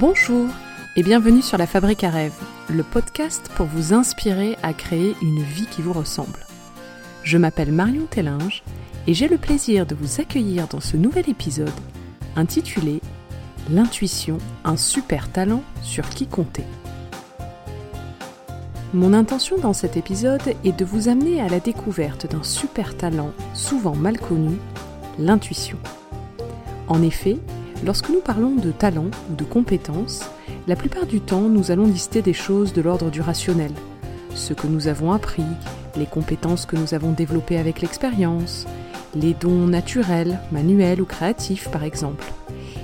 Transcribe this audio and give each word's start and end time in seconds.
Bonjour 0.00 0.48
et 0.96 1.04
bienvenue 1.04 1.40
sur 1.40 1.56
La 1.56 1.68
Fabrique 1.68 2.02
à 2.02 2.10
rêves, 2.10 2.42
le 2.68 2.82
podcast 2.82 3.48
pour 3.54 3.66
vous 3.66 3.94
inspirer 3.94 4.56
à 4.60 4.72
créer 4.72 5.14
une 5.22 5.40
vie 5.40 5.66
qui 5.66 5.82
vous 5.82 5.92
ressemble. 5.92 6.46
Je 7.22 7.38
m'appelle 7.38 7.70
Marion 7.70 8.06
Tellinge 8.06 8.64
et 9.06 9.14
j'ai 9.14 9.28
le 9.28 9.38
plaisir 9.38 9.86
de 9.86 9.94
vous 9.94 10.20
accueillir 10.20 10.66
dans 10.66 10.80
ce 10.80 10.96
nouvel 10.96 11.30
épisode 11.30 11.70
intitulé 12.34 13.00
L'intuition, 13.70 14.38
un 14.64 14.76
super 14.76 15.30
talent 15.30 15.62
sur 15.80 16.08
qui 16.08 16.26
compter. 16.26 16.64
Mon 18.94 19.12
intention 19.12 19.58
dans 19.58 19.74
cet 19.74 19.96
épisode 19.96 20.56
est 20.64 20.76
de 20.76 20.84
vous 20.84 21.08
amener 21.08 21.40
à 21.40 21.48
la 21.48 21.60
découverte 21.60 22.28
d'un 22.28 22.42
super 22.42 22.96
talent 22.96 23.30
souvent 23.54 23.94
mal 23.94 24.18
connu, 24.18 24.56
l'intuition. 25.20 25.78
En 26.88 27.00
effet, 27.00 27.38
lorsque 27.82 28.10
nous 28.10 28.20
parlons 28.20 28.54
de 28.54 28.70
talent 28.70 29.10
ou 29.30 29.34
de 29.34 29.44
compétences, 29.44 30.30
la 30.66 30.76
plupart 30.76 31.06
du 31.06 31.20
temps 31.20 31.48
nous 31.48 31.70
allons 31.70 31.86
lister 31.86 32.22
des 32.22 32.32
choses 32.32 32.72
de 32.72 32.82
l'ordre 32.82 33.10
du 33.10 33.20
rationnel, 33.20 33.72
ce 34.34 34.54
que 34.54 34.66
nous 34.66 34.88
avons 34.88 35.12
appris, 35.12 35.44
les 35.96 36.06
compétences 36.06 36.66
que 36.66 36.76
nous 36.76 36.94
avons 36.94 37.12
développées 37.12 37.58
avec 37.58 37.80
l'expérience, 37.80 38.66
les 39.14 39.34
dons 39.34 39.66
naturels, 39.66 40.38
manuels 40.52 41.00
ou 41.00 41.04
créatifs 41.04 41.68
par 41.70 41.84
exemple. 41.84 42.24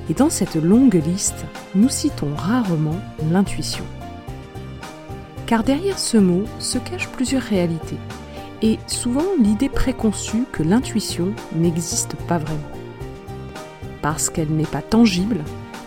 Et 0.08 0.14
dans 0.14 0.30
cette 0.30 0.56
longue 0.56 1.00
liste, 1.06 1.44
nous 1.74 1.88
citons 1.88 2.34
rarement 2.34 3.00
l'intuition. 3.30 3.84
Car 5.46 5.62
derrière 5.64 5.98
ce 5.98 6.16
mot 6.16 6.44
se 6.58 6.78
cachent 6.78 7.08
plusieurs 7.08 7.42
réalités, 7.42 7.98
et 8.62 8.78
souvent 8.86 9.24
l'idée 9.42 9.68
préconçue 9.68 10.44
que 10.52 10.62
l'intuition 10.62 11.32
n'existe 11.54 12.14
pas 12.28 12.38
vraiment. 12.38 12.79
Parce 14.02 14.30
qu'elle 14.30 14.50
n'est 14.50 14.64
pas 14.64 14.82
tangible, 14.82 15.40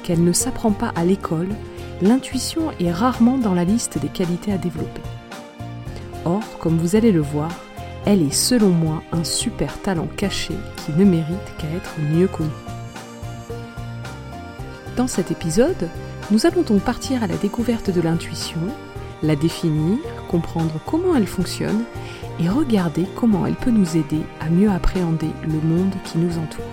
qu'elle 0.04 0.24
ne 0.24 0.34
s'apprend 0.34 0.72
pas 0.72 0.92
à 0.96 1.06
l'école, 1.06 1.50
l'intuition 2.02 2.72
est 2.80 2.92
rarement 2.92 3.38
dans 3.38 3.54
la 3.54 3.64
liste 3.64 3.98
des 3.98 4.10
qualités 4.10 4.52
à 4.52 4.58
développer. 4.58 5.02
Or, 6.26 6.44
comme 6.60 6.78
vous 6.78 6.96
allez 6.96 7.12
le 7.12 7.22
voir, 7.22 7.50
elle 8.06 8.22
est 8.22 8.34
selon 8.34 8.70
moi 8.70 9.02
un 9.12 9.24
super 9.24 9.82
talent 9.82 10.08
caché 10.18 10.54
qui 10.78 10.92
ne 10.92 11.06
mérite 11.06 11.56
qu'à 11.58 11.68
être 11.68 11.96
mieux 12.12 12.28
connu. 12.28 12.50
Dans 14.98 15.08
cet 15.08 15.32
épisode, 15.32 15.90
nous 16.32 16.46
allons 16.46 16.62
donc 16.62 16.82
partir 16.82 17.24
à 17.24 17.28
la 17.28 17.36
découverte 17.36 17.90
de 17.90 18.02
l'intuition, 18.02 18.60
la 19.24 19.36
définir, 19.36 19.98
comprendre 20.28 20.80
comment 20.86 21.16
elle 21.16 21.28
fonctionne 21.28 21.84
et 22.40 22.50
regarder 22.50 23.06
comment 23.16 23.46
elle 23.46 23.56
peut 23.56 23.72
nous 23.72 23.98
aider 23.98 24.22
à 24.40 24.50
mieux 24.50 24.70
appréhender 24.70 25.30
le 25.44 25.68
monde 25.68 25.94
qui 26.04 26.18
nous 26.18 26.38
entoure. 26.38 26.66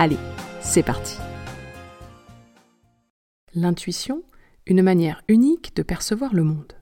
Allez, 0.00 0.16
c'est 0.60 0.84
parti 0.84 1.16
L'intuition, 3.52 4.22
une 4.64 4.80
manière 4.80 5.24
unique 5.26 5.74
de 5.74 5.82
percevoir 5.82 6.34
le 6.34 6.44
monde. 6.44 6.74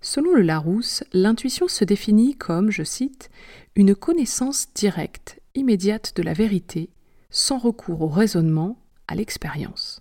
Selon 0.00 0.32
le 0.32 0.40
Larousse, 0.40 1.04
l'intuition 1.12 1.68
se 1.68 1.84
définit 1.84 2.36
comme, 2.36 2.70
je 2.70 2.84
cite, 2.84 3.28
une 3.76 3.94
connaissance 3.94 4.72
directe, 4.72 5.42
immédiate 5.54 6.16
de 6.16 6.22
la 6.22 6.32
vérité, 6.32 6.88
sans 7.28 7.58
recours 7.58 8.00
au 8.00 8.08
raisonnement, 8.08 8.78
à 9.06 9.14
l'expérience. 9.14 10.00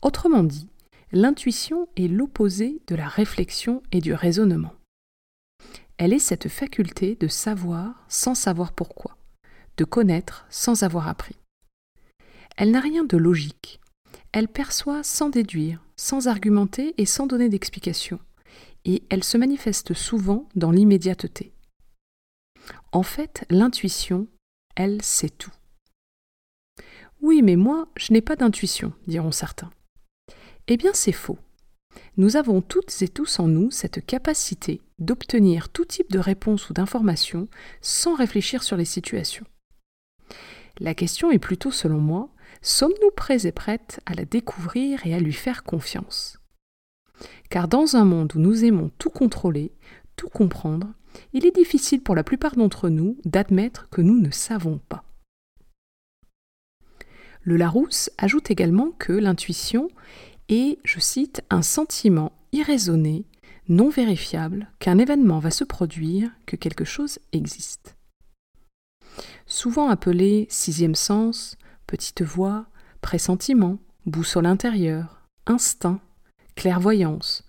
Autrement 0.00 0.42
dit, 0.42 0.70
l'intuition 1.12 1.86
est 1.96 2.08
l'opposé 2.08 2.80
de 2.86 2.94
la 2.94 3.08
réflexion 3.08 3.82
et 3.92 4.00
du 4.00 4.14
raisonnement. 4.14 4.72
Elle 5.98 6.14
est 6.14 6.18
cette 6.18 6.48
faculté 6.48 7.14
de 7.14 7.28
savoir 7.28 8.06
sans 8.08 8.34
savoir 8.34 8.72
pourquoi, 8.72 9.18
de 9.76 9.84
connaître 9.84 10.46
sans 10.50 10.82
avoir 10.82 11.08
appris. 11.08 11.36
Elle 12.56 12.70
n'a 12.70 12.80
rien 12.80 13.04
de 13.04 13.16
logique. 13.16 13.80
Elle 14.32 14.48
perçoit 14.48 15.02
sans 15.02 15.28
déduire, 15.28 15.82
sans 15.96 16.28
argumenter 16.28 16.94
et 16.98 17.06
sans 17.06 17.26
donner 17.26 17.48
d'explication, 17.48 18.20
et 18.84 19.02
elle 19.10 19.24
se 19.24 19.38
manifeste 19.38 19.94
souvent 19.94 20.48
dans 20.54 20.70
l'immédiateté. 20.70 21.52
En 22.92 23.02
fait, 23.02 23.44
l'intuition, 23.50 24.26
elle, 24.76 25.02
sait 25.02 25.30
tout. 25.30 25.52
Oui, 27.22 27.42
mais 27.42 27.56
moi, 27.56 27.88
je 27.96 28.12
n'ai 28.12 28.20
pas 28.20 28.36
d'intuition, 28.36 28.92
diront 29.06 29.32
certains. 29.32 29.70
Eh 30.68 30.76
bien, 30.76 30.92
c'est 30.94 31.12
faux. 31.12 31.38
Nous 32.16 32.36
avons 32.36 32.62
toutes 32.62 33.02
et 33.02 33.08
tous 33.08 33.40
en 33.40 33.48
nous 33.48 33.70
cette 33.70 34.04
capacité 34.04 34.80
d'obtenir 34.98 35.68
tout 35.70 35.84
type 35.84 36.10
de 36.10 36.18
réponse 36.18 36.70
ou 36.70 36.72
d'information 36.72 37.48
sans 37.80 38.14
réfléchir 38.14 38.62
sur 38.62 38.76
les 38.76 38.84
situations. 38.84 39.44
La 40.80 40.94
question 40.94 41.30
est 41.30 41.38
plutôt, 41.38 41.70
selon 41.70 41.98
moi, 41.98 42.30
sommes-nous 42.62 43.10
prêts 43.10 43.46
et 43.46 43.52
prêtes 43.52 44.00
à 44.06 44.14
la 44.14 44.24
découvrir 44.24 45.06
et 45.06 45.14
à 45.14 45.20
lui 45.20 45.34
faire 45.34 45.62
confiance? 45.62 46.38
Car 47.50 47.68
dans 47.68 47.96
un 47.96 48.06
monde 48.06 48.32
où 48.34 48.38
nous 48.38 48.64
aimons 48.64 48.90
tout 48.96 49.10
contrôler, 49.10 49.72
tout 50.16 50.30
comprendre, 50.30 50.88
il 51.34 51.44
est 51.44 51.54
difficile 51.54 52.02
pour 52.02 52.14
la 52.14 52.24
plupart 52.24 52.56
d'entre 52.56 52.88
nous 52.88 53.18
d'admettre 53.26 53.90
que 53.90 54.00
nous 54.00 54.18
ne 54.18 54.30
savons 54.30 54.78
pas. 54.88 55.04
Le 57.42 57.56
Larousse 57.56 58.10
ajoute 58.16 58.50
également 58.50 58.90
que 58.92 59.12
l'intuition 59.12 59.88
est, 60.48 60.78
je 60.84 60.98
cite, 60.98 61.42
un 61.50 61.62
sentiment 61.62 62.32
irraisonné, 62.52 63.26
non 63.68 63.90
vérifiable, 63.90 64.70
qu'un 64.78 64.96
événement 64.96 65.40
va 65.40 65.50
se 65.50 65.64
produire, 65.64 66.30
que 66.46 66.56
quelque 66.56 66.84
chose 66.84 67.18
existe. 67.32 67.96
Souvent 69.50 69.88
appelé 69.88 70.46
sixième 70.48 70.94
sens, 70.94 71.58
petite 71.86 72.22
voix, 72.22 72.66
pressentiment, 73.02 73.78
boussole 74.06 74.46
intérieure, 74.46 75.20
instinct, 75.46 76.00
clairvoyance, 76.54 77.44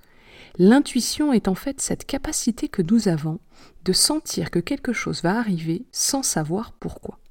l'intuition 0.58 1.32
est 1.32 1.48
en 1.48 1.56
fait 1.56 1.80
cette 1.80 2.06
capacité 2.06 2.68
que 2.68 2.82
nous 2.82 3.08
avons 3.08 3.40
de 3.86 3.94
sentir 3.94 4.52
que 4.52 4.60
quelque 4.60 4.92
chose 4.92 5.24
va 5.24 5.38
arriver 5.38 5.86
sans 5.94 6.24
savoir 6.24 6.74
pourquoi 6.74 7.22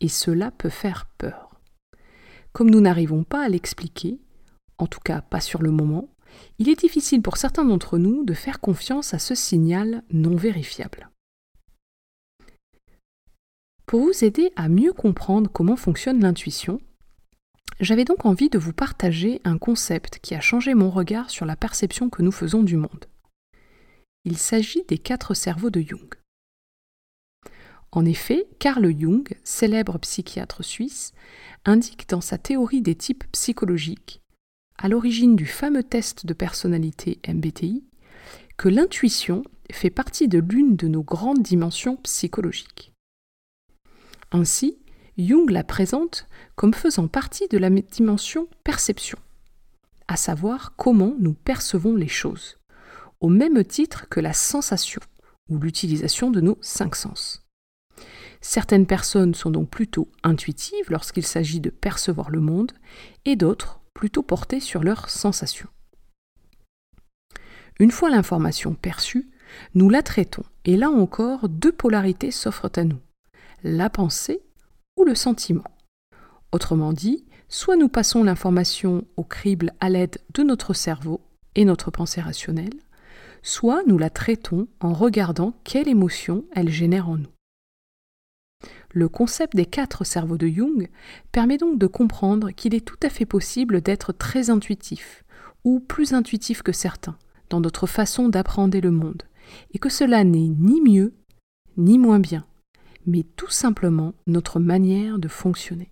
et 0.00 0.08
cela 0.08 0.50
peut 0.50 0.70
faire 0.70 1.06
peur. 1.18 1.50
Comme 2.52 2.70
nous 2.70 2.80
n'arrivons 2.80 3.22
pas 3.22 3.44
à 3.44 3.48
l'expliquer, 3.48 4.18
en 4.78 4.86
tout 4.86 5.00
cas 5.00 5.20
pas 5.20 5.40
sur 5.40 5.62
le 5.62 5.70
moment, 5.70 6.08
il 6.58 6.68
est 6.68 6.78
difficile 6.78 7.22
pour 7.22 7.36
certains 7.36 7.64
d'entre 7.64 7.98
nous 7.98 8.24
de 8.24 8.34
faire 8.34 8.60
confiance 8.60 9.14
à 9.14 9.18
ce 9.18 9.34
signal 9.34 10.02
non 10.10 10.36
vérifiable. 10.36 11.10
Pour 13.90 14.02
vous 14.02 14.24
aider 14.24 14.52
à 14.54 14.68
mieux 14.68 14.92
comprendre 14.92 15.50
comment 15.52 15.74
fonctionne 15.74 16.20
l'intuition, 16.20 16.80
j'avais 17.80 18.04
donc 18.04 18.24
envie 18.24 18.48
de 18.48 18.56
vous 18.56 18.72
partager 18.72 19.40
un 19.42 19.58
concept 19.58 20.20
qui 20.20 20.36
a 20.36 20.40
changé 20.40 20.74
mon 20.74 20.90
regard 20.90 21.28
sur 21.28 21.44
la 21.44 21.56
perception 21.56 22.08
que 22.08 22.22
nous 22.22 22.30
faisons 22.30 22.62
du 22.62 22.76
monde. 22.76 23.06
Il 24.24 24.38
s'agit 24.38 24.84
des 24.86 24.96
quatre 24.96 25.34
cerveaux 25.34 25.70
de 25.70 25.80
Jung. 25.80 26.08
En 27.90 28.04
effet, 28.04 28.46
Carl 28.60 28.96
Jung, 28.96 29.28
célèbre 29.42 29.98
psychiatre 29.98 30.62
suisse, 30.62 31.12
indique 31.64 32.08
dans 32.08 32.20
sa 32.20 32.38
théorie 32.38 32.82
des 32.82 32.94
types 32.94 33.24
psychologiques, 33.32 34.22
à 34.78 34.86
l'origine 34.86 35.34
du 35.34 35.46
fameux 35.46 35.82
test 35.82 36.26
de 36.26 36.32
personnalité 36.32 37.18
MBTI, 37.26 37.82
que 38.56 38.68
l'intuition 38.68 39.42
fait 39.72 39.90
partie 39.90 40.28
de 40.28 40.38
l'une 40.38 40.76
de 40.76 40.86
nos 40.86 41.02
grandes 41.02 41.42
dimensions 41.42 41.96
psychologiques. 41.96 42.89
Ainsi, 44.32 44.78
Jung 45.18 45.50
la 45.50 45.64
présente 45.64 46.26
comme 46.54 46.74
faisant 46.74 47.08
partie 47.08 47.48
de 47.48 47.58
la 47.58 47.70
dimension 47.70 48.48
perception, 48.64 49.18
à 50.08 50.16
savoir 50.16 50.74
comment 50.76 51.14
nous 51.18 51.34
percevons 51.34 51.96
les 51.96 52.08
choses, 52.08 52.58
au 53.20 53.28
même 53.28 53.62
titre 53.64 54.08
que 54.08 54.20
la 54.20 54.32
sensation 54.32 55.00
ou 55.48 55.58
l'utilisation 55.58 56.30
de 56.30 56.40
nos 56.40 56.58
cinq 56.60 56.94
sens. 56.94 57.44
Certaines 58.40 58.86
personnes 58.86 59.34
sont 59.34 59.50
donc 59.50 59.68
plutôt 59.68 60.08
intuitives 60.22 60.90
lorsqu'il 60.90 61.26
s'agit 61.26 61.60
de 61.60 61.70
percevoir 61.70 62.30
le 62.30 62.40
monde, 62.40 62.72
et 63.24 63.36
d'autres 63.36 63.80
plutôt 63.92 64.22
portées 64.22 64.60
sur 64.60 64.82
leurs 64.82 65.10
sensations. 65.10 65.68
Une 67.78 67.90
fois 67.90 68.10
l'information 68.10 68.74
perçue, 68.74 69.30
nous 69.74 69.90
la 69.90 70.02
traitons, 70.02 70.44
et 70.64 70.76
là 70.76 70.88
encore, 70.88 71.48
deux 71.48 71.72
polarités 71.72 72.30
s'offrent 72.30 72.70
à 72.76 72.84
nous, 72.84 73.00
la 73.62 73.90
pensée 73.90 74.40
ou 74.96 75.04
le 75.04 75.14
sentiment. 75.14 75.64
Autrement 76.52 76.92
dit, 76.92 77.24
soit 77.48 77.76
nous 77.76 77.88
passons 77.88 78.24
l'information 78.24 79.04
au 79.16 79.24
crible 79.24 79.72
à 79.80 79.88
l'aide 79.88 80.18
de 80.34 80.42
notre 80.42 80.74
cerveau 80.74 81.20
et 81.54 81.64
notre 81.64 81.90
pensée 81.90 82.20
rationnelle, 82.20 82.78
soit 83.42 83.82
nous 83.86 83.98
la 83.98 84.10
traitons 84.10 84.68
en 84.80 84.92
regardant 84.92 85.54
quelle 85.64 85.88
émotion 85.88 86.44
elle 86.52 86.70
génère 86.70 87.08
en 87.08 87.16
nous. 87.16 87.30
Le 88.92 89.08
concept 89.08 89.56
des 89.56 89.66
quatre 89.66 90.04
cerveaux 90.04 90.36
de 90.36 90.48
Jung 90.48 90.88
permet 91.32 91.56
donc 91.56 91.78
de 91.78 91.86
comprendre 91.86 92.50
qu'il 92.50 92.74
est 92.74 92.84
tout 92.84 92.98
à 93.02 93.08
fait 93.08 93.26
possible 93.26 93.80
d'être 93.80 94.12
très 94.12 94.50
intuitif, 94.50 95.24
ou 95.64 95.80
plus 95.80 96.12
intuitif 96.12 96.62
que 96.62 96.72
certains, 96.72 97.16
dans 97.48 97.60
notre 97.60 97.86
façon 97.86 98.28
d'apprendre 98.28 98.78
le 98.78 98.90
monde, 98.90 99.22
et 99.72 99.78
que 99.78 99.88
cela 99.88 100.24
n'est 100.24 100.48
ni 100.48 100.80
mieux 100.80 101.14
ni 101.76 101.98
moins 101.98 102.18
bien, 102.18 102.44
mais 103.06 103.24
tout 103.36 103.50
simplement 103.50 104.14
notre 104.26 104.60
manière 104.60 105.18
de 105.18 105.28
fonctionner. 105.28 105.90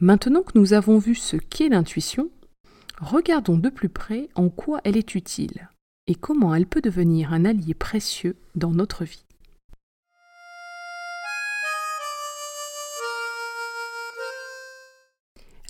Maintenant 0.00 0.42
que 0.42 0.58
nous 0.58 0.72
avons 0.72 0.98
vu 0.98 1.14
ce 1.14 1.36
qu'est 1.36 1.68
l'intuition, 1.68 2.30
regardons 3.00 3.58
de 3.58 3.68
plus 3.68 3.88
près 3.88 4.28
en 4.34 4.48
quoi 4.48 4.80
elle 4.84 4.96
est 4.96 5.14
utile 5.14 5.68
et 6.06 6.14
comment 6.14 6.54
elle 6.54 6.66
peut 6.66 6.80
devenir 6.80 7.32
un 7.32 7.44
allié 7.44 7.74
précieux 7.74 8.36
dans 8.54 8.72
notre 8.72 9.04
vie. 9.04 9.24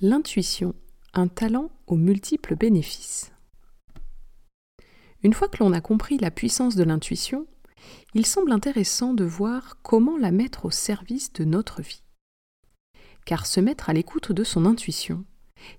L'intuition, 0.00 0.74
un 1.14 1.28
talent 1.28 1.70
aux 1.86 1.96
multiples 1.96 2.56
bénéfices. 2.56 3.32
Une 5.22 5.34
fois 5.34 5.48
que 5.48 5.62
l'on 5.62 5.72
a 5.72 5.80
compris 5.80 6.18
la 6.18 6.32
puissance 6.32 6.74
de 6.74 6.82
l'intuition, 6.82 7.46
il 8.14 8.26
semble 8.26 8.52
intéressant 8.52 9.14
de 9.14 9.24
voir 9.24 9.78
comment 9.82 10.18
la 10.18 10.32
mettre 10.32 10.66
au 10.66 10.70
service 10.70 11.32
de 11.32 11.44
notre 11.44 11.82
vie. 11.82 12.02
Car 13.24 13.46
se 13.46 13.60
mettre 13.60 13.88
à 13.88 13.92
l'écoute 13.92 14.32
de 14.32 14.44
son 14.44 14.66
intuition, 14.66 15.24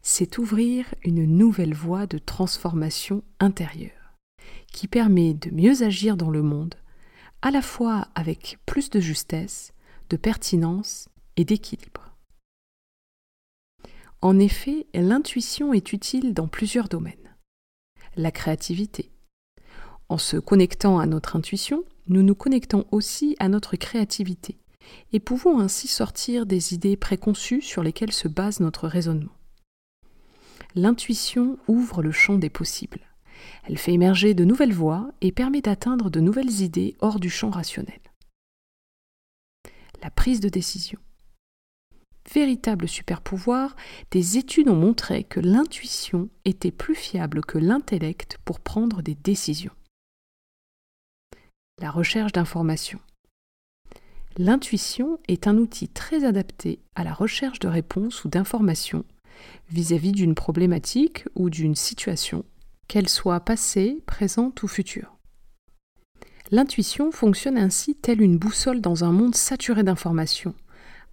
c'est 0.01 0.37
ouvrir 0.37 0.93
une 1.03 1.25
nouvelle 1.25 1.73
voie 1.73 2.07
de 2.07 2.17
transformation 2.17 3.23
intérieure, 3.39 4.17
qui 4.71 4.87
permet 4.87 5.33
de 5.33 5.51
mieux 5.51 5.83
agir 5.83 6.17
dans 6.17 6.29
le 6.29 6.41
monde, 6.41 6.75
à 7.41 7.51
la 7.51 7.61
fois 7.61 8.07
avec 8.15 8.57
plus 8.65 8.89
de 8.89 8.99
justesse, 8.99 9.73
de 10.09 10.17
pertinence 10.17 11.09
et 11.35 11.45
d'équilibre. 11.45 12.15
En 14.21 14.39
effet, 14.39 14.87
l'intuition 14.93 15.73
est 15.73 15.91
utile 15.91 16.33
dans 16.33 16.47
plusieurs 16.47 16.87
domaines. 16.87 17.35
La 18.15 18.31
créativité. 18.31 19.12
En 20.13 20.19
se 20.19 20.37
connectant 20.37 20.99
à 20.99 21.07
notre 21.07 21.35
intuition, 21.35 21.83
nous 22.05 22.21
nous 22.21 22.35
connectons 22.35 22.85
aussi 22.91 23.35
à 23.39 23.49
notre 23.49 23.77
créativité 23.77 24.59
et 25.11 25.19
pouvons 25.19 25.59
ainsi 25.59 25.87
sortir 25.87 26.45
des 26.45 26.75
idées 26.75 26.97
préconçues 26.97 27.63
sur 27.63 27.81
lesquelles 27.81 28.11
se 28.11 28.27
base 28.27 28.59
notre 28.59 28.87
raisonnement. 28.87 29.31
L'intuition 30.75 31.57
ouvre 31.67 32.03
le 32.03 32.11
champ 32.11 32.37
des 32.37 32.51
possibles. 32.51 32.99
Elle 33.63 33.79
fait 33.79 33.93
émerger 33.93 34.35
de 34.35 34.45
nouvelles 34.45 34.71
voies 34.71 35.09
et 35.21 35.31
permet 35.31 35.61
d'atteindre 35.61 36.11
de 36.11 36.19
nouvelles 36.19 36.61
idées 36.61 36.95
hors 36.99 37.19
du 37.19 37.31
champ 37.31 37.49
rationnel. 37.49 37.99
La 40.03 40.11
prise 40.11 40.41
de 40.41 40.49
décision. 40.49 40.99
Véritable 42.31 42.87
super-pouvoir, 42.87 43.75
des 44.11 44.37
études 44.37 44.69
ont 44.69 44.75
montré 44.75 45.23
que 45.23 45.39
l'intuition 45.39 46.29
était 46.45 46.69
plus 46.69 46.93
fiable 46.93 47.43
que 47.43 47.57
l'intellect 47.57 48.37
pour 48.45 48.59
prendre 48.59 49.01
des 49.01 49.15
décisions. 49.15 49.73
La 51.81 51.89
recherche 51.89 52.31
d'informations. 52.31 52.99
L'intuition 54.37 55.19
est 55.27 55.47
un 55.47 55.57
outil 55.57 55.87
très 55.87 56.23
adapté 56.23 56.79
à 56.95 57.03
la 57.03 57.13
recherche 57.13 57.59
de 57.59 57.67
réponses 57.67 58.23
ou 58.23 58.29
d'informations 58.29 59.03
vis-à-vis 59.69 60.11
d'une 60.11 60.35
problématique 60.35 61.25
ou 61.35 61.49
d'une 61.49 61.75
situation, 61.75 62.45
qu'elle 62.87 63.09
soit 63.09 63.39
passée, 63.39 64.03
présente 64.05 64.61
ou 64.61 64.67
future. 64.67 65.17
L'intuition 66.51 67.11
fonctionne 67.11 67.57
ainsi 67.57 67.95
telle 67.95 68.21
une 68.21 68.37
boussole 68.37 68.79
dans 68.79 69.03
un 69.03 69.11
monde 69.11 69.35
saturé 69.35 69.83
d'informations, 69.83 70.53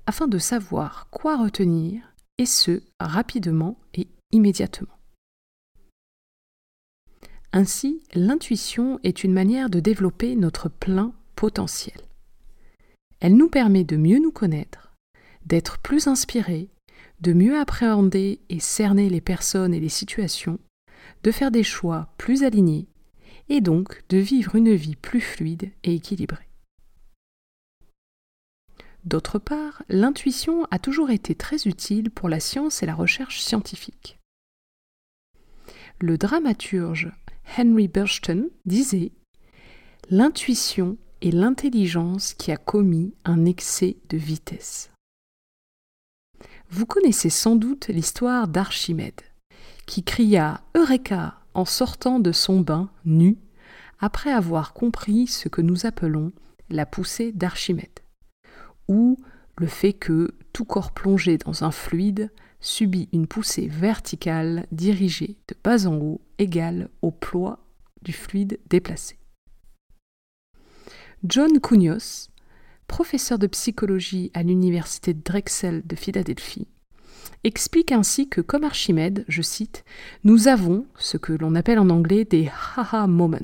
afin 0.06 0.28
de 0.28 0.38
savoir 0.38 1.08
quoi 1.10 1.38
retenir, 1.38 2.02
et 2.36 2.46
ce, 2.46 2.82
rapidement 3.00 3.78
et 3.94 4.08
immédiatement. 4.32 4.99
Ainsi, 7.52 8.00
l'intuition 8.14 9.00
est 9.02 9.24
une 9.24 9.32
manière 9.32 9.70
de 9.70 9.80
développer 9.80 10.36
notre 10.36 10.68
plein 10.68 11.12
potentiel. 11.34 12.00
Elle 13.18 13.36
nous 13.36 13.48
permet 13.48 13.84
de 13.84 13.96
mieux 13.96 14.20
nous 14.20 14.30
connaître, 14.30 14.92
d'être 15.44 15.78
plus 15.78 16.06
inspirés, 16.06 16.70
de 17.20 17.32
mieux 17.32 17.58
appréhender 17.58 18.40
et 18.48 18.60
cerner 18.60 19.10
les 19.10 19.20
personnes 19.20 19.74
et 19.74 19.80
les 19.80 19.88
situations, 19.88 20.58
de 21.22 21.30
faire 21.30 21.50
des 21.50 21.64
choix 21.64 22.12
plus 22.18 22.44
alignés 22.44 22.86
et 23.48 23.60
donc 23.60 24.04
de 24.08 24.18
vivre 24.18 24.54
une 24.54 24.74
vie 24.74 24.96
plus 24.96 25.20
fluide 25.20 25.72
et 25.82 25.94
équilibrée. 25.94 26.48
D'autre 29.04 29.38
part, 29.38 29.82
l'intuition 29.88 30.66
a 30.70 30.78
toujours 30.78 31.10
été 31.10 31.34
très 31.34 31.66
utile 31.66 32.10
pour 32.10 32.28
la 32.28 32.38
science 32.38 32.82
et 32.82 32.86
la 32.86 32.94
recherche 32.94 33.40
scientifique. 33.40 34.18
Le 36.00 36.16
dramaturge 36.16 37.10
Henry 37.58 37.88
Burston 37.88 38.48
disait 38.64 39.12
L'intuition 40.08 40.96
et 41.20 41.30
l'intelligence 41.30 42.34
qui 42.34 42.52
a 42.52 42.56
commis 42.56 43.12
un 43.24 43.44
excès 43.44 43.96
de 44.08 44.16
vitesse. 44.16 44.90
Vous 46.70 46.86
connaissez 46.86 47.30
sans 47.30 47.56
doute 47.56 47.88
l'histoire 47.88 48.48
d'Archimède, 48.48 49.20
qui 49.86 50.04
cria 50.04 50.62
Eureka 50.76 51.40
en 51.54 51.64
sortant 51.64 52.20
de 52.20 52.32
son 52.32 52.60
bain 52.60 52.90
nu, 53.04 53.36
après 53.98 54.30
avoir 54.30 54.72
compris 54.72 55.26
ce 55.26 55.48
que 55.48 55.60
nous 55.60 55.86
appelons 55.86 56.32
la 56.70 56.86
poussée 56.86 57.32
d'Archimède, 57.32 58.00
ou 58.88 59.18
le 59.58 59.66
fait 59.66 59.92
que 59.92 60.32
tout 60.52 60.64
corps 60.64 60.92
plongé 60.92 61.38
dans 61.38 61.64
un 61.64 61.70
fluide 61.70 62.30
subit 62.60 63.08
une 63.12 63.26
poussée 63.26 63.68
verticale 63.68 64.66
dirigée 64.72 65.36
de 65.48 65.54
bas 65.62 65.86
en 65.86 65.96
haut 65.96 66.20
égale 66.38 66.88
au 67.02 67.10
poids 67.10 67.64
du 68.02 68.12
fluide 68.12 68.58
déplacé. 68.68 69.18
John 71.24 71.60
Cunios, 71.60 72.28
professeur 72.86 73.38
de 73.38 73.46
psychologie 73.46 74.30
à 74.34 74.42
l'université 74.42 75.14
Drexel 75.14 75.82
de 75.86 75.96
Philadelphie, 75.96 76.66
explique 77.44 77.92
ainsi 77.92 78.28
que, 78.28 78.40
comme 78.40 78.64
Archimède, 78.64 79.24
je 79.28 79.42
cite, 79.42 79.84
nous 80.24 80.48
avons 80.48 80.86
ce 80.96 81.16
que 81.16 81.32
l'on 81.32 81.54
appelle 81.54 81.78
en 81.78 81.90
anglais 81.90 82.24
des 82.24 82.50
haha 82.76 83.06
moments. 83.06 83.38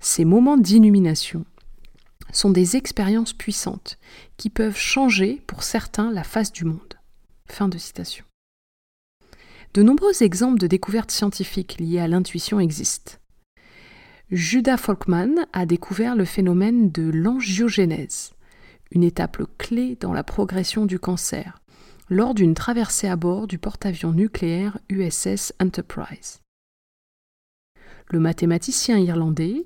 Ces 0.00 0.24
moments 0.24 0.56
d'illumination 0.56 1.44
sont 2.36 2.50
des 2.50 2.76
expériences 2.76 3.32
puissantes 3.32 3.98
qui 4.36 4.50
peuvent 4.50 4.76
changer 4.76 5.42
pour 5.46 5.62
certains 5.62 6.10
la 6.10 6.22
face 6.22 6.52
du 6.52 6.64
monde. 6.64 6.94
De. 7.48 8.24
De 9.72 9.82
nombreux 9.82 10.22
exemples 10.22 10.58
de 10.58 10.66
découvertes 10.66 11.10
scientifiques 11.10 11.78
liées 11.78 12.00
à 12.00 12.08
l'intuition 12.08 12.60
existent. 12.60 13.12
Judah 14.30 14.76
Folkman 14.76 15.46
a 15.52 15.64
découvert 15.66 16.14
le 16.14 16.24
phénomène 16.24 16.90
de 16.90 17.08
l'angiogénèse, 17.08 18.32
une 18.90 19.04
étape 19.04 19.42
clé 19.56 19.96
dans 20.00 20.12
la 20.12 20.24
progression 20.24 20.84
du 20.84 20.98
cancer, 20.98 21.62
lors 22.10 22.34
d'une 22.34 22.54
traversée 22.54 23.08
à 23.08 23.16
bord 23.16 23.46
du 23.46 23.58
porte-avions 23.58 24.12
nucléaire 24.12 24.78
USS 24.90 25.54
Enterprise. 25.60 26.40
Le 28.10 28.20
mathématicien 28.20 28.98
irlandais 28.98 29.64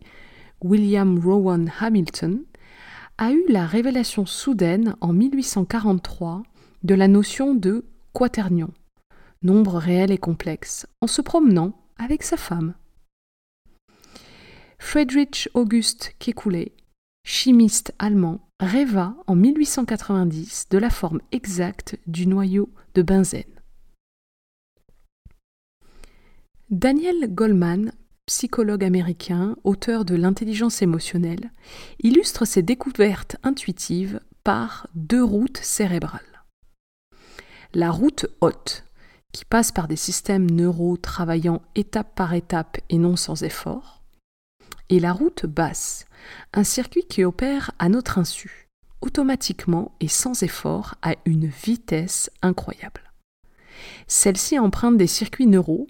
William 0.63 1.19
Rowan 1.19 1.73
Hamilton 1.81 2.45
a 3.21 3.33
eu 3.33 3.45
la 3.49 3.67
révélation 3.67 4.25
soudaine 4.25 4.97
en 5.03 5.13
1843 5.13 6.43
de 6.83 6.95
la 6.95 7.07
notion 7.07 7.55
de 7.55 7.85
quaternion, 8.15 8.71
nombre 9.43 9.77
réel 9.77 10.11
et 10.11 10.17
complexe, 10.17 10.87
en 11.03 11.07
se 11.07 11.21
promenant 11.21 11.79
avec 11.99 12.23
sa 12.23 12.39
femme. 12.39 12.73
Friedrich 14.79 15.51
August 15.53 16.15
Kekulé, 16.19 16.73
chimiste 17.23 17.93
allemand, 17.99 18.41
rêva 18.59 19.15
en 19.27 19.37
1890 19.37 20.71
de 20.71 20.79
la 20.79 20.89
forme 20.89 21.21
exacte 21.31 21.99
du 22.07 22.27
noyau 22.27 22.71
de 22.95 23.03
benzène. 23.03 23.45
Daniel 26.71 27.35
Goleman, 27.35 27.93
psychologue 28.31 28.85
américain, 28.85 29.57
auteur 29.65 30.05
de 30.05 30.15
L'intelligence 30.15 30.83
émotionnelle, 30.83 31.51
illustre 32.01 32.45
ses 32.45 32.63
découvertes 32.63 33.35
intuitives 33.43 34.21
par 34.45 34.87
deux 34.95 35.25
routes 35.25 35.59
cérébrales. 35.61 36.45
La 37.75 37.91
route 37.91 38.27
haute, 38.41 38.85
qui 39.33 39.45
passe 39.45 39.73
par 39.73 39.89
des 39.89 39.97
systèmes 39.97 40.49
neuraux 40.49 40.97
travaillant 40.97 41.61
étape 41.75 42.15
par 42.15 42.33
étape 42.33 42.79
et 42.89 42.99
non 42.99 43.17
sans 43.17 43.43
effort, 43.43 44.01
et 44.91 45.01
la 45.01 45.13
route 45.13 45.45
basse, 45.45 46.05
un 46.53 46.63
circuit 46.63 47.07
qui 47.09 47.25
opère 47.25 47.73
à 47.81 47.89
notre 47.89 48.17
insu, 48.17 48.69
automatiquement 49.01 49.97
et 49.99 50.09
sans 50.09 50.45
effort 50.45 50.95
à 51.03 51.17
une 51.25 51.49
vitesse 51.49 52.31
incroyable. 52.43 53.13
Celle-ci 54.07 54.57
emprunte 54.57 54.99
des 54.99 55.09
circuits 55.09 55.49
neuraux 55.49 55.89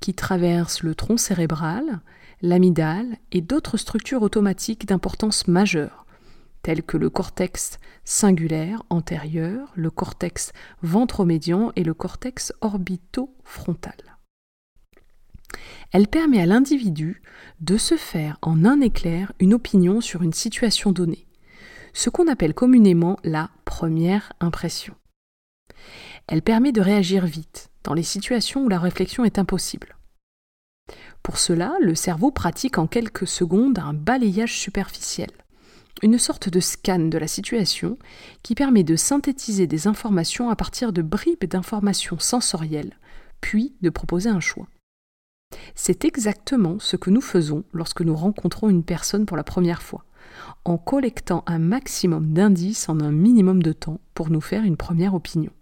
qui 0.00 0.14
traversent 0.14 0.82
le 0.82 0.94
tronc 0.94 1.16
cérébral, 1.16 2.00
l'amygdale 2.42 3.16
et 3.32 3.40
d'autres 3.40 3.76
structures 3.76 4.22
automatiques 4.22 4.86
d'importance 4.86 5.48
majeure, 5.48 6.06
telles 6.62 6.82
que 6.82 6.96
le 6.96 7.10
cortex 7.10 7.78
singulaire 8.04 8.82
antérieur, 8.90 9.72
le 9.74 9.90
cortex 9.90 10.52
ventromédian 10.82 11.72
et 11.76 11.84
le 11.84 11.94
cortex 11.94 12.52
orbitofrontal. 12.60 14.16
Elle 15.92 16.08
permet 16.08 16.40
à 16.40 16.46
l'individu 16.46 17.22
de 17.60 17.76
se 17.76 17.96
faire 17.96 18.38
en 18.42 18.64
un 18.64 18.80
éclair 18.80 19.32
une 19.38 19.54
opinion 19.54 20.00
sur 20.00 20.22
une 20.22 20.32
situation 20.32 20.92
donnée, 20.92 21.26
ce 21.92 22.10
qu'on 22.10 22.28
appelle 22.28 22.54
communément 22.54 23.16
la 23.24 23.50
première 23.64 24.32
impression. 24.40 24.94
Elle 26.26 26.42
permet 26.42 26.72
de 26.72 26.80
réagir 26.80 27.24
vite, 27.26 27.70
dans 27.86 27.94
les 27.94 28.02
situations 28.02 28.64
où 28.64 28.68
la 28.68 28.80
réflexion 28.80 29.24
est 29.24 29.38
impossible. 29.38 29.96
Pour 31.22 31.38
cela, 31.38 31.74
le 31.80 31.94
cerveau 31.94 32.30
pratique 32.30 32.78
en 32.78 32.86
quelques 32.86 33.26
secondes 33.26 33.78
un 33.78 33.94
balayage 33.94 34.58
superficiel, 34.58 35.30
une 36.02 36.18
sorte 36.18 36.48
de 36.48 36.60
scan 36.60 36.98
de 36.98 37.18
la 37.18 37.28
situation 37.28 37.96
qui 38.42 38.54
permet 38.54 38.82
de 38.82 38.96
synthétiser 38.96 39.66
des 39.66 39.86
informations 39.86 40.50
à 40.50 40.56
partir 40.56 40.92
de 40.92 41.00
bribes 41.00 41.44
d'informations 41.44 42.18
sensorielles, 42.18 42.98
puis 43.40 43.74
de 43.82 43.90
proposer 43.90 44.30
un 44.30 44.40
choix. 44.40 44.66
C'est 45.76 46.04
exactement 46.04 46.78
ce 46.80 46.96
que 46.96 47.10
nous 47.10 47.20
faisons 47.20 47.64
lorsque 47.72 48.02
nous 48.02 48.16
rencontrons 48.16 48.68
une 48.68 48.84
personne 48.84 49.26
pour 49.26 49.36
la 49.36 49.44
première 49.44 49.82
fois, 49.82 50.04
en 50.64 50.76
collectant 50.76 51.44
un 51.46 51.60
maximum 51.60 52.32
d'indices 52.32 52.88
en 52.88 53.00
un 53.00 53.12
minimum 53.12 53.62
de 53.62 53.72
temps 53.72 54.00
pour 54.14 54.30
nous 54.30 54.40
faire 54.40 54.64
une 54.64 54.76
première 54.76 55.14
opinion. 55.14 55.52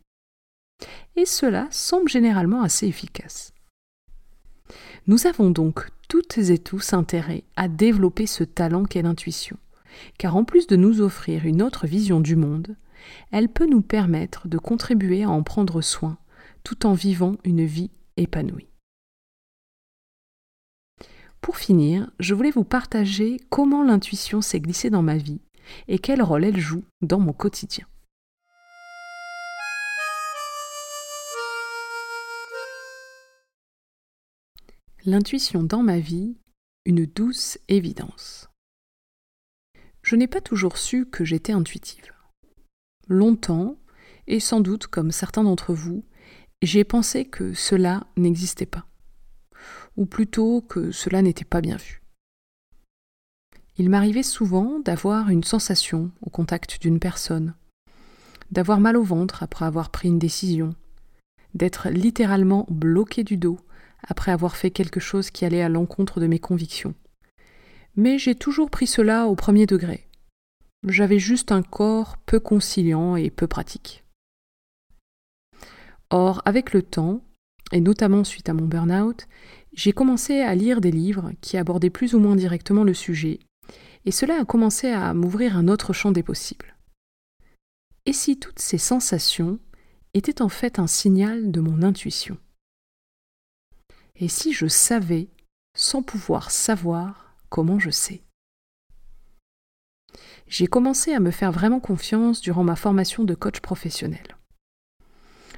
Et 1.17 1.27
cela 1.27 1.69
semble 1.71 2.09
généralement 2.09 2.63
assez 2.63 2.87
efficace. 2.87 3.53
Nous 5.07 5.27
avons 5.27 5.51
donc 5.51 5.89
toutes 6.09 6.39
et 6.39 6.59
tous 6.59 6.93
intérêt 6.93 7.45
à 7.57 7.69
développer 7.69 8.27
ce 8.27 8.45
talent 8.45 8.85
qu'est 8.85 9.03
l'intuition, 9.03 9.59
car 10.19 10.37
en 10.37 10.45
plus 10.45 10.67
de 10.67 10.77
nous 10.77 11.01
offrir 11.01 11.45
une 11.45 11.63
autre 11.63 11.87
vision 11.87 12.21
du 12.21 12.37
monde, 12.37 12.77
elle 13.31 13.49
peut 13.49 13.67
nous 13.67 13.83
permettre 13.83 14.49
de 14.49 14.59
contribuer 14.59 15.25
à 15.25 15.31
en 15.31 15.43
prendre 15.43 15.83
soin 15.83 16.19
tout 16.63 16.87
en 16.87 16.95
vivant 16.95 17.37
une 17.45 17.65
vie 17.65 17.91
épanouie. 18.17 18.69
Pour 21.41 21.59
finir, 21.59 22.11
je 22.19 22.33
voulais 22.33 22.51
vous 22.51 22.65
partager 22.65 23.37
comment 23.51 23.83
l'intuition 23.83 24.41
s'est 24.41 24.61
glissée 24.61 24.89
dans 24.89 25.03
ma 25.03 25.19
vie 25.19 25.43
et 25.89 25.99
quel 25.99 26.23
rôle 26.23 26.45
elle 26.45 26.59
joue 26.59 26.85
dans 27.03 27.21
mon 27.21 27.35
quotidien. 27.35 27.87
L'intuition 35.07 35.63
dans 35.63 35.83
ma 35.83 35.99
vie, 35.99 36.35
une 36.87 37.05
douce 37.05 37.59
évidence. 37.69 38.49
Je 40.01 40.17
n'ai 40.17 40.27
pas 40.27 40.41
toujours 40.41 40.79
su 40.79 41.05
que 41.05 41.27
j'étais 41.27 41.53
intuitive. 41.53 42.11
Longtemps, 43.07 43.77
et 44.27 44.41
sans 44.41 44.61
doute 44.61 44.87
comme 44.87 45.11
certains 45.11 45.45
d'entre 45.45 45.75
vous, 45.75 46.07
j'ai 46.63 46.85
pensé 46.85 47.27
que 47.27 47.53
cela 47.53 48.07
n'existait 48.17 48.65
pas 48.65 48.87
ou 49.99 50.07
plutôt 50.07 50.63
que 50.63 50.91
cela 50.91 51.21
n'était 51.21 51.45
pas 51.45 51.61
bien 51.61 51.77
vu. 51.77 52.03
Il 53.77 53.91
m'arrivait 53.91 54.23
souvent 54.23 54.79
d'avoir 54.81 55.29
une 55.29 55.45
sensation 55.45 56.13
au 56.23 56.31
contact 56.31 56.81
d'une 56.81 56.99
personne, 56.99 57.55
d'avoir 58.51 58.81
mal 58.81 58.97
au 58.97 59.03
ventre 59.03 59.43
après 59.43 59.67
avoir 59.67 59.91
pris 59.91 60.09
une 60.09 60.19
décision, 60.19 60.75
d'être 61.53 61.91
littéralement 61.91 62.67
bloqué 62.71 63.23
du 63.23 63.37
dos 63.37 63.59
après 64.07 64.33
avoir 64.33 64.57
fait 64.57 64.71
quelque 64.71 65.01
chose 65.01 65.31
qui 65.31 65.45
allait 65.45 65.63
à 65.63 65.69
l'encontre 65.69 66.21
de 66.21 66.27
mes 66.27 66.39
convictions. 66.39 66.95
Mais 67.97 68.19
j'ai 68.19 68.35
toujours 68.35 68.71
pris 68.71 68.87
cela 68.87 69.27
au 69.27 69.35
premier 69.35 69.67
degré. 69.67 70.09
J'avais 70.87 71.19
juste 71.19 71.53
un 71.53 71.63
corps 71.63 72.19
peu 72.19 72.41
conciliant 72.41 73.17
et 73.17 73.31
peu 73.31 73.47
pratique. 73.47 74.05
Or, 76.11 76.43
avec 76.45 76.73
le 76.73 76.83
temps, 76.83 77.23
et 77.73 77.81
notamment 77.81 78.25
suite 78.25 78.49
à 78.49 78.55
mon 78.55 78.67
burn-out, 78.67 79.27
j'ai 79.73 79.93
commencé 79.93 80.41
à 80.41 80.55
lire 80.55 80.81
des 80.81 80.91
livres 80.91 81.33
qui 81.41 81.57
abordaient 81.57 81.91
plus 81.91 82.15
ou 82.15 82.19
moins 82.19 82.37
directement 82.37 82.85
le 82.85 82.95
sujet, 82.95 83.41
et 84.05 84.11
cela 84.11 84.41
a 84.41 84.45
commencé 84.45 84.89
à 84.89 85.15
m'ouvrir 85.15 85.57
un 85.57 85.69
autre 85.69 85.93
champ 85.93 86.13
des 86.13 86.23
possibles. 86.23 86.77
Et 88.07 88.13
si 88.13 88.39
toutes 88.39 88.59
ces 88.59 88.79
sensations 88.79 89.59
étaient 90.13 90.43
en 90.43 90.51
fait 90.51 90.79
un 90.79 90.87
signal 90.87 91.51
de 91.51 91.61
mon 91.61 91.83
intuition? 91.83 92.37
Et 94.21 94.29
si 94.29 94.53
je 94.53 94.67
savais, 94.67 95.29
sans 95.77 96.03
pouvoir 96.03 96.51
savoir, 96.53 97.35
comment 97.49 97.81
je 97.81 97.91
sais? 97.91 98.23
J'ai 100.47 100.69
commencé 100.69 101.13
à 101.13 101.21
me 101.21 101.33
faire 101.33 101.51
vraiment 101.51 101.81
confiance 101.81 102.41
durant 102.41 102.63
ma 102.63 102.77
formation 102.77 103.25
de 103.25 103.35
coach 103.35 103.61
professionnel. 103.61 104.37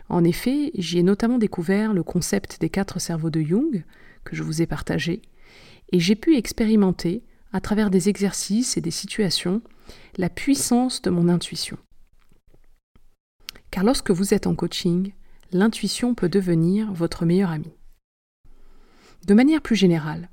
En 0.09 0.25
effet, 0.25 0.71
j'y 0.75 0.99
ai 0.99 1.03
notamment 1.03 1.39
découvert 1.39 1.93
le 1.93 2.03
concept 2.03 2.61
des 2.61 2.71
quatre 2.71 2.99
cerveaux 2.99 3.31
de 3.31 3.43
Jung, 3.43 3.85
que 4.25 4.37
je 4.37 4.43
vous 4.43 4.63
ai 4.63 4.67
partagé, 4.67 5.21
et 5.93 6.01
j'ai 6.01 6.17
pu 6.17 6.37
expérimenter, 6.37 7.25
à 7.53 7.61
travers 7.61 7.91
des 7.91 8.09
exercices 8.09 8.77
et 8.77 8.81
des 8.81 8.91
situations, 8.91 9.61
la 10.17 10.31
puissance 10.31 11.03
de 11.03 11.11
mon 11.11 11.29
intuition. 11.29 11.77
Car 13.71 13.85
lorsque 13.85 14.11
vous 14.11 14.33
êtes 14.33 14.47
en 14.47 14.55
coaching, 14.55 15.13
l'intuition 15.53 16.15
peut 16.15 16.29
devenir 16.29 16.93
votre 16.93 17.25
meilleur 17.25 17.51
ami. 17.51 17.73
De 19.25 19.35
manière 19.35 19.62
plus 19.62 19.76
générale, 19.76 20.28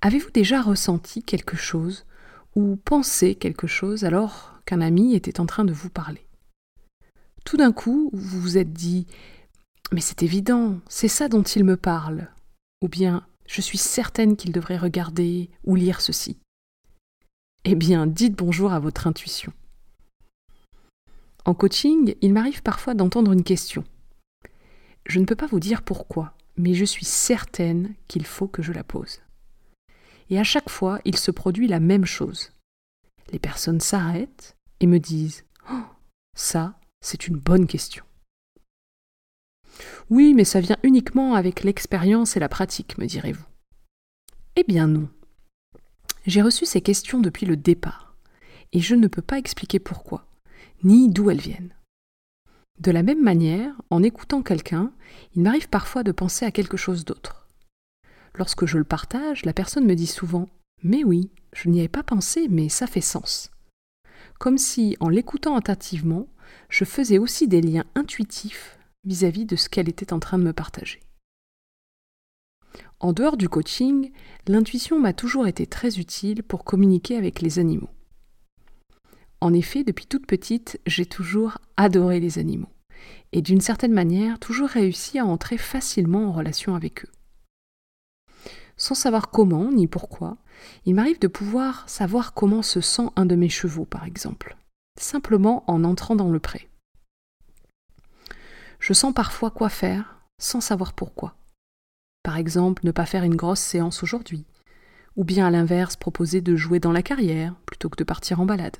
avez-vous 0.00 0.30
déjà 0.30 0.62
ressenti 0.62 1.22
quelque 1.22 1.56
chose 1.56 2.06
ou 2.54 2.76
pensé 2.76 3.34
quelque 3.34 3.66
chose 3.66 4.04
alors 4.04 4.54
qu'un 4.64 4.80
ami 4.80 5.14
était 5.14 5.40
en 5.40 5.46
train 5.46 5.64
de 5.64 5.72
vous 5.72 5.90
parler? 5.90 6.26
Tout 7.44 7.56
d'un 7.56 7.72
coup, 7.72 8.10
vous 8.12 8.40
vous 8.40 8.58
êtes 8.58 8.72
dit 8.72 9.06
Mais 9.92 10.00
c'est 10.00 10.22
évident, 10.22 10.80
c'est 10.88 11.08
ça 11.08 11.28
dont 11.28 11.42
il 11.42 11.64
me 11.64 11.76
parle. 11.76 12.28
Ou 12.82 12.88
bien 12.88 13.26
Je 13.46 13.60
suis 13.60 13.78
certaine 13.78 14.36
qu'il 14.36 14.52
devrait 14.52 14.78
regarder 14.78 15.50
ou 15.64 15.74
lire 15.74 16.00
ceci. 16.00 16.38
Eh 17.64 17.74
bien, 17.74 18.06
dites 18.06 18.36
bonjour 18.36 18.72
à 18.72 18.80
votre 18.80 19.06
intuition. 19.06 19.52
En 21.44 21.54
coaching, 21.54 22.14
il 22.20 22.32
m'arrive 22.32 22.62
parfois 22.62 22.94
d'entendre 22.94 23.32
une 23.32 23.44
question. 23.44 23.84
Je 25.06 25.18
ne 25.18 25.24
peux 25.24 25.34
pas 25.34 25.46
vous 25.46 25.60
dire 25.60 25.82
pourquoi, 25.82 26.34
mais 26.60 26.74
je 26.74 26.84
suis 26.84 27.04
certaine 27.04 27.94
qu'il 28.06 28.26
faut 28.26 28.48
que 28.48 28.62
je 28.62 28.72
la 28.72 28.84
pose. 28.84 29.20
Et 30.28 30.38
à 30.38 30.44
chaque 30.44 30.70
fois, 30.70 31.00
il 31.04 31.16
se 31.16 31.30
produit 31.30 31.66
la 31.66 31.80
même 31.80 32.04
chose. 32.04 32.52
Les 33.32 33.38
personnes 33.38 33.80
s'arrêtent 33.80 34.56
et 34.80 34.86
me 34.86 34.98
disent 34.98 35.44
oh, 35.70 35.82
Ça, 36.36 36.78
c'est 37.00 37.26
une 37.26 37.36
bonne 37.36 37.66
question. 37.66 38.04
Oui, 40.10 40.34
mais 40.34 40.44
ça 40.44 40.60
vient 40.60 40.78
uniquement 40.82 41.34
avec 41.34 41.64
l'expérience 41.64 42.36
et 42.36 42.40
la 42.40 42.48
pratique, 42.48 42.98
me 42.98 43.06
direz-vous. 43.06 43.46
Eh 44.56 44.64
bien 44.64 44.86
non. 44.86 45.08
J'ai 46.26 46.42
reçu 46.42 46.66
ces 46.66 46.82
questions 46.82 47.20
depuis 47.20 47.46
le 47.46 47.56
départ, 47.56 48.14
et 48.72 48.80
je 48.80 48.94
ne 48.94 49.08
peux 49.08 49.22
pas 49.22 49.38
expliquer 49.38 49.78
pourquoi, 49.78 50.26
ni 50.82 51.08
d'où 51.08 51.30
elles 51.30 51.40
viennent. 51.40 51.74
De 52.80 52.90
la 52.90 53.02
même 53.02 53.22
manière, 53.22 53.74
en 53.90 54.02
écoutant 54.02 54.42
quelqu'un, 54.42 54.90
il 55.34 55.42
m'arrive 55.42 55.68
parfois 55.68 56.02
de 56.02 56.12
penser 56.12 56.46
à 56.46 56.50
quelque 56.50 56.78
chose 56.78 57.04
d'autre. 57.04 57.46
Lorsque 58.34 58.64
je 58.64 58.78
le 58.78 58.84
partage, 58.84 59.44
la 59.44 59.52
personne 59.52 59.84
me 59.84 59.94
dit 59.94 60.06
souvent 60.06 60.48
Mais 60.82 61.04
oui, 61.04 61.30
je 61.52 61.68
n'y 61.68 61.80
avais 61.80 61.88
pas 61.88 62.02
pensé, 62.02 62.48
mais 62.48 62.70
ça 62.70 62.86
fait 62.86 63.02
sens. 63.02 63.50
Comme 64.38 64.56
si, 64.56 64.96
en 65.00 65.10
l'écoutant 65.10 65.56
attentivement, 65.56 66.26
je 66.70 66.86
faisais 66.86 67.18
aussi 67.18 67.48
des 67.48 67.60
liens 67.60 67.84
intuitifs 67.94 68.78
vis-à-vis 69.04 69.44
de 69.44 69.56
ce 69.56 69.68
qu'elle 69.68 69.90
était 69.90 70.14
en 70.14 70.18
train 70.18 70.38
de 70.38 70.44
me 70.44 70.54
partager. 70.54 71.00
En 72.98 73.12
dehors 73.12 73.36
du 73.36 73.50
coaching, 73.50 74.10
l'intuition 74.46 74.98
m'a 74.98 75.12
toujours 75.12 75.46
été 75.46 75.66
très 75.66 75.98
utile 75.98 76.42
pour 76.42 76.64
communiquer 76.64 77.18
avec 77.18 77.42
les 77.42 77.58
animaux. 77.58 77.90
En 79.40 79.52
effet, 79.52 79.84
depuis 79.84 80.06
toute 80.06 80.26
petite, 80.26 80.80
j'ai 80.86 81.06
toujours 81.06 81.58
adoré 81.76 82.20
les 82.20 82.38
animaux, 82.38 82.70
et 83.32 83.42
d'une 83.42 83.60
certaine 83.60 83.92
manière 83.92 84.38
toujours 84.38 84.68
réussi 84.68 85.18
à 85.18 85.26
entrer 85.26 85.58
facilement 85.58 86.28
en 86.28 86.32
relation 86.32 86.74
avec 86.74 87.04
eux. 87.04 87.10
Sans 88.76 88.94
savoir 88.94 89.30
comment 89.30 89.70
ni 89.70 89.86
pourquoi, 89.86 90.36
il 90.84 90.94
m'arrive 90.94 91.20
de 91.20 91.28
pouvoir 91.28 91.88
savoir 91.88 92.34
comment 92.34 92.62
se 92.62 92.80
sent 92.80 93.08
un 93.16 93.26
de 93.26 93.36
mes 93.36 93.48
chevaux, 93.48 93.84
par 93.84 94.04
exemple 94.04 94.56
simplement 95.02 95.64
en 95.66 95.84
entrant 95.84 96.16
dans 96.16 96.30
le 96.30 96.40
pré. 96.40 96.68
Je 98.78 98.92
sens 98.92 99.12
parfois 99.12 99.50
quoi 99.50 99.68
faire 99.68 100.20
sans 100.38 100.60
savoir 100.60 100.94
pourquoi. 100.94 101.34
Par 102.22 102.36
exemple, 102.36 102.86
ne 102.86 102.92
pas 102.92 103.06
faire 103.06 103.24
une 103.24 103.36
grosse 103.36 103.60
séance 103.60 104.02
aujourd'hui, 104.02 104.46
ou 105.16 105.24
bien 105.24 105.46
à 105.46 105.50
l'inverse 105.50 105.96
proposer 105.96 106.40
de 106.40 106.56
jouer 106.56 106.80
dans 106.80 106.92
la 106.92 107.02
carrière 107.02 107.54
plutôt 107.66 107.90
que 107.90 107.96
de 107.96 108.04
partir 108.04 108.40
en 108.40 108.46
balade. 108.46 108.76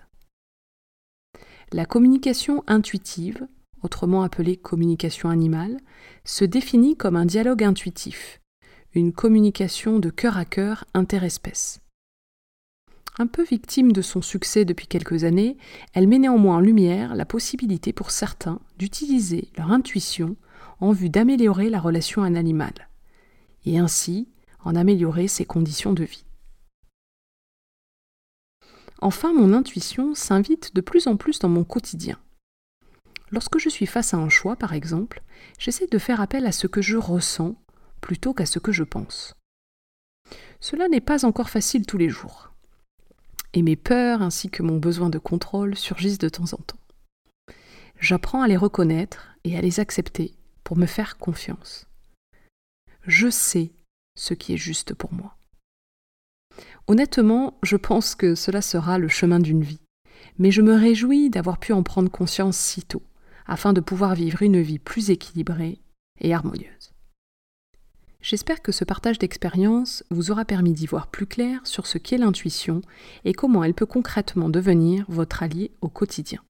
La 1.73 1.87
communication 1.87 2.65
intuitive, 2.67 3.47
autrement 3.85 4.25
appelée 4.25 4.57
communication 4.57 5.29
animale, 5.29 5.79
se 6.25 6.45
définit 6.45 6.97
comme 6.97 7.15
un 7.15 7.27
dialogue 7.27 7.63
intuitif, 7.63 8.41
une 8.93 9.13
communication 9.13 10.01
de 10.01 10.11
cœur 10.11 10.37
à 10.37 10.45
cœur 10.45 10.85
interespèce. 10.95 11.81
Un 13.21 13.29
peu 13.29 13.45
victime 13.45 13.93
de 13.93 14.03
son 14.03 14.21
succès 14.21 14.65
depuis 14.65 14.89
quelques 14.89 15.23
années, 15.23 15.59
elle 15.95 16.09
met 16.09 16.19
néanmoins 16.19 16.57
en 16.57 16.61
lumière 16.61 17.15
la 17.15 17.25
possibilité 17.25 17.93
pour 17.93 18.11
certains 18.11 18.59
d'utiliser 18.77 19.49
leur 19.57 19.71
intuition 19.71 20.35
en 20.81 20.91
vue 20.91 21.09
d'améliorer 21.09 21.71
la 21.71 21.79
relation 21.79 22.25
à 22.25 22.27
un 22.27 22.35
animal, 22.35 22.73
et 23.65 23.79
ainsi 23.79 24.27
en 24.65 24.75
améliorer 24.75 25.29
ses 25.29 25.45
conditions 25.45 25.93
de 25.93 26.03
vie. 26.03 26.25
Enfin, 29.01 29.33
mon 29.33 29.55
intuition 29.55 30.15
s'invite 30.15 30.75
de 30.75 30.81
plus 30.81 31.07
en 31.07 31.17
plus 31.17 31.39
dans 31.39 31.49
mon 31.49 31.65
quotidien. 31.65 32.19
Lorsque 33.31 33.59
je 33.59 33.69
suis 33.69 33.87
face 33.87 34.13
à 34.13 34.19
un 34.19 34.29
choix, 34.29 34.57
par 34.57 34.75
exemple, 34.75 35.23
j'essaie 35.59 35.87
de 35.87 35.99
faire 35.99 36.21
appel 36.21 36.47
à 36.47 36.53
ce 36.53 36.67
que 36.67 36.83
je 36.83 36.97
ressens 36.97 37.55
plutôt 38.01 38.35
qu'à 38.35 38.47
ce 38.47 38.59
que 38.59 38.73
je 38.73 38.85
pense. 38.85 39.35
Cela 40.61 40.89
n'est 40.89 41.01
pas 41.01 41.25
encore 41.25 41.49
facile 41.49 41.87
tous 41.87 41.97
les 41.97 42.09
jours. 42.09 42.53
Et 43.55 43.63
mes 43.63 43.77
peurs 43.77 44.23
ainsi 44.23 44.51
que 44.51 44.63
mon 44.63 44.79
besoin 44.79 45.11
de 45.11 45.19
contrôle 45.19 45.77
surgissent 45.77 46.19
de 46.19 46.29
temps 46.29 46.53
en 46.53 46.59
temps. 46.59 46.77
J'apprends 47.99 48.43
à 48.43 48.49
les 48.49 48.57
reconnaître 48.57 49.29
et 49.45 49.57
à 49.57 49.61
les 49.61 49.81
accepter 49.81 50.35
pour 50.65 50.77
me 50.77 50.87
faire 50.87 51.19
confiance. 51.19 51.87
Je 53.07 53.31
sais 53.31 53.73
ce 54.17 54.35
qui 54.35 54.55
est 54.55 54.59
juste 54.59 54.95
pour 54.95 55.13
moi. 55.13 55.37
Honnêtement, 56.87 57.59
je 57.63 57.77
pense 57.77 58.15
que 58.15 58.35
cela 58.35 58.63
sera 58.63 58.99
le 58.99 59.09
chemin 59.09 59.39
d'une 59.39 59.63
vie, 59.63 59.81
mais 60.39 60.51
je 60.51 60.63
me 60.63 60.75
réjouis 60.75 61.31
d'avoir 61.31 61.59
pu 61.59 61.73
en 61.73 61.83
prendre 61.83 62.11
conscience 62.11 62.57
si 62.57 62.83
tôt, 62.83 63.03
afin 63.47 63.73
de 63.73 63.81
pouvoir 63.81 64.15
vivre 64.15 64.43
une 64.43 64.61
vie 64.61 64.79
plus 64.79 65.11
équilibrée 65.11 65.81
et 66.21 66.35
harmonieuse. 66.35 66.93
J'espère 68.23 68.61
que 68.61 68.73
ce 68.73 68.85
partage 68.85 69.19
d'expérience 69.19 70.05
vous 70.11 70.31
aura 70.31 70.45
permis 70.45 70.73
d'y 70.73 70.87
voir 70.87 71.07
plus 71.07 71.27
clair 71.27 71.61
sur 71.65 71.87
ce 71.87 71.97
qu'est 71.97 72.19
l'intuition 72.19 72.83
et 73.25 73.33
comment 73.33 73.65
elle 73.65 73.75
peut 73.75 73.87
concrètement 73.87 74.51
devenir 74.51 75.07
votre 75.09 75.43
allié 75.43 75.73
au 75.81 75.89
quotidien. 75.89 76.41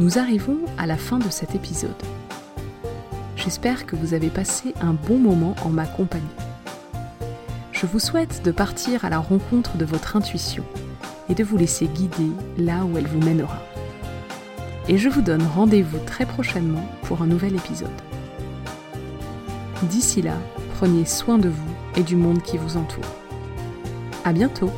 Nous 0.00 0.18
arrivons 0.18 0.56
à 0.78 0.86
la 0.86 0.96
fin 0.96 1.18
de 1.18 1.28
cet 1.28 1.54
épisode. 1.54 2.02
J'espère 3.36 3.84
que 3.84 3.96
vous 3.96 4.14
avez 4.14 4.30
passé 4.30 4.72
un 4.80 4.94
bon 4.94 5.18
moment 5.18 5.54
en 5.62 5.68
ma 5.68 5.84
compagnie. 5.84 6.24
Je 7.72 7.84
vous 7.84 7.98
souhaite 7.98 8.42
de 8.42 8.50
partir 8.50 9.04
à 9.04 9.10
la 9.10 9.18
rencontre 9.18 9.76
de 9.76 9.84
votre 9.84 10.16
intuition 10.16 10.64
et 11.28 11.34
de 11.34 11.44
vous 11.44 11.58
laisser 11.58 11.86
guider 11.86 12.30
là 12.56 12.86
où 12.86 12.96
elle 12.96 13.08
vous 13.08 13.20
mènera. 13.20 13.58
Et 14.88 14.96
je 14.96 15.10
vous 15.10 15.20
donne 15.20 15.42
rendez-vous 15.42 15.98
très 16.06 16.24
prochainement 16.24 16.88
pour 17.02 17.20
un 17.20 17.26
nouvel 17.26 17.54
épisode. 17.54 17.90
D'ici 19.82 20.22
là, 20.22 20.38
prenez 20.76 21.04
soin 21.04 21.36
de 21.36 21.50
vous 21.50 21.74
et 21.94 22.02
du 22.02 22.16
monde 22.16 22.40
qui 22.40 22.56
vous 22.56 22.78
entoure. 22.78 23.04
À 24.24 24.32
bientôt! 24.32 24.70